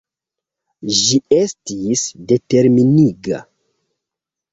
[0.99, 3.43] Ĝi estis determiniga.